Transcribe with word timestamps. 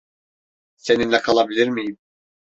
Seninle 0.77 1.21
kalabilir 1.21 1.67
miyim? 1.69 1.97